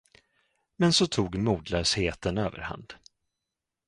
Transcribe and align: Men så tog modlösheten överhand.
Men 0.75 0.93
så 0.93 1.07
tog 1.07 1.37
modlösheten 1.37 2.37
överhand. 2.37 2.93